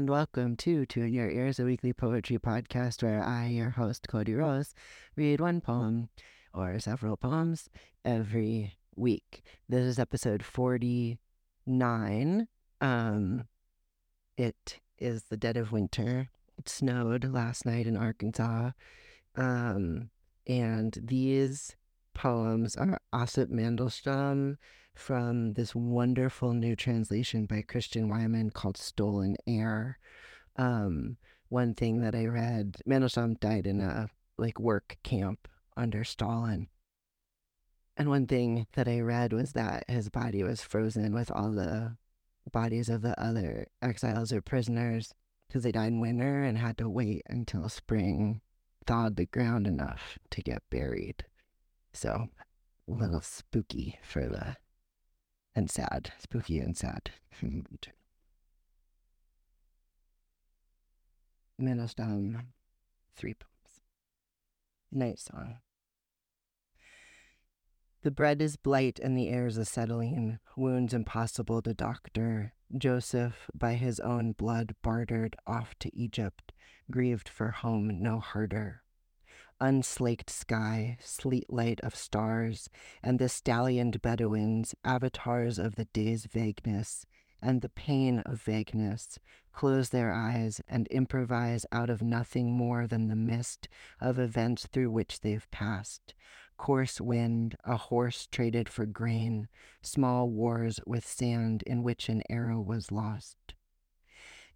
[0.00, 4.32] and welcome to To Your Ears, a weekly poetry podcast where I, your host, Cody
[4.32, 4.72] Rose,
[5.14, 6.08] read one poem
[6.54, 7.68] or several poems
[8.02, 9.42] every week.
[9.68, 12.48] This is episode 49.
[12.80, 13.44] Um,
[14.38, 16.30] it is the dead of winter.
[16.56, 18.70] It snowed last night in Arkansas.
[19.36, 20.08] Um,
[20.46, 21.76] and these
[22.14, 24.56] poems are Osip Mandelstam
[24.94, 29.98] from this wonderful new translation by Christian Wiman called Stolen Air.
[30.56, 31.16] Um,
[31.48, 36.68] one thing that I read, Mandelstam died in a like work camp under Stalin.
[37.96, 41.96] And one thing that I read was that his body was frozen with all the
[42.52, 45.14] bodies of the other exiles or prisoners
[45.46, 48.40] because they died in winter and had to wait until spring
[48.86, 51.24] thawed the ground enough to get buried.
[51.92, 52.28] So,
[52.88, 54.56] a little spooky for the
[55.54, 57.10] and sad, spooky and sad.
[61.60, 62.46] Mandelstam,
[63.16, 63.80] three poems.
[64.92, 65.58] Night song.
[68.02, 72.54] The bread is blight and the air's acetylene, wounds impossible to doctor.
[72.76, 76.52] Joseph, by his own blood bartered off to Egypt,
[76.90, 78.82] grieved for home no harder
[79.60, 82.70] unslaked sky, sleet light of stars,
[83.02, 87.06] and the stallioned Bedouins, avatars of the day's vagueness
[87.42, 89.18] and the pain of vagueness,
[89.52, 93.68] close their eyes and improvise out of nothing more than the mist
[94.00, 96.14] of events through which they've passed.
[96.56, 99.48] Coarse wind, a horse traded for grain,
[99.82, 103.36] small wars with sand in which an arrow was lost.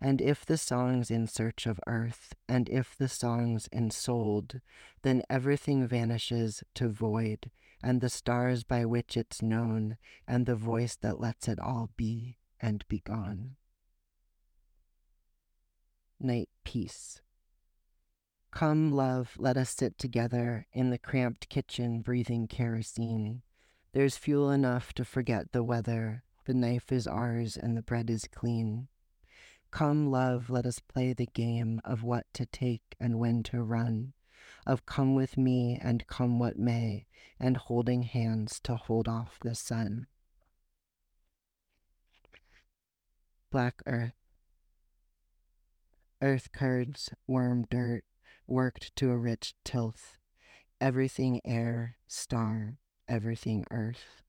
[0.00, 4.60] And if the song's in search of earth, and if the song's ensouled,
[5.02, 7.50] then everything vanishes to void,
[7.82, 12.38] and the stars by which it's known, and the voice that lets it all be
[12.60, 13.56] and be gone.
[16.20, 17.20] Night Peace.
[18.50, 23.42] Come, love, let us sit together in the cramped kitchen breathing kerosene.
[23.92, 26.22] There's fuel enough to forget the weather.
[26.46, 28.88] The knife is ours and the bread is clean.
[29.74, 34.12] Come, love, let us play the game of what to take and when to run,
[34.64, 37.06] of come with me and come what may,
[37.40, 40.06] and holding hands to hold off the sun.
[43.50, 44.14] Black Earth.
[46.22, 48.04] Earth curds, worm dirt,
[48.46, 50.18] worked to a rich tilth.
[50.80, 54.22] Everything air, star, everything earth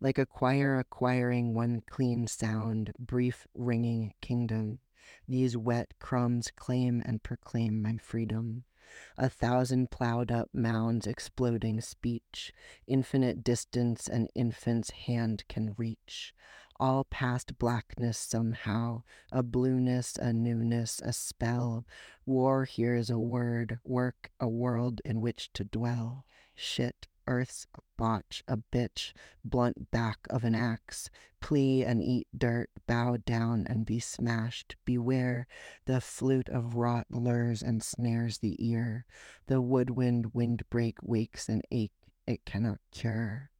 [0.00, 4.78] like a choir acquiring one clean sound, brief ringing kingdom.
[5.28, 8.64] These wet crumbs claim and proclaim my freedom.
[9.18, 12.52] A thousand plowed up mounds exploding speech,
[12.86, 16.34] infinite distance an infant's hand can reach.
[16.78, 19.02] All past blackness somehow,
[19.32, 21.86] a blueness, a newness, a spell.
[22.26, 26.24] War hears a word, work a world in which to dwell.
[26.54, 27.66] Shit, earth's
[27.96, 29.12] botch, a bitch,
[29.44, 31.10] blunt back of an axe,
[31.40, 34.76] plea and eat dirt, bow down and be smashed.
[34.84, 35.46] Beware,
[35.84, 39.06] the flute of rot lures and snares the ear.
[39.46, 41.92] The woodwind windbreak wakes an ache
[42.26, 43.50] it cannot cure.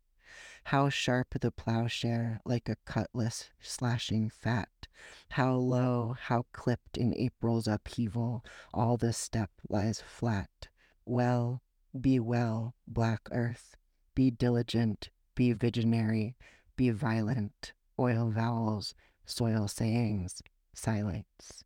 [0.65, 4.89] How sharp the plowshare, like a cutlass slashing fat.
[5.31, 8.45] How low, how clipped in April's upheaval,
[8.75, 10.69] all the steppe lies flat.
[11.05, 11.63] Well,
[11.97, 13.77] be well, black earth.
[14.15, 15.11] Be diligent.
[15.35, 16.37] Be visionary.
[16.77, 17.73] Be violent.
[17.99, 18.95] Oil vowels.
[19.25, 20.43] Soil sayings.
[20.75, 21.66] Silence.